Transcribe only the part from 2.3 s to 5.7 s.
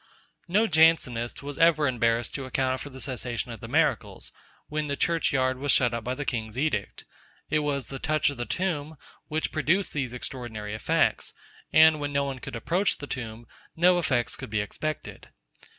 to account for the cessation of the miracles, when the church yard